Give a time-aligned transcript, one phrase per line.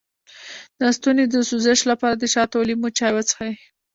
[0.79, 3.53] د ستوني د سوزش لپاره د شاتو او لیمو چای وڅښئ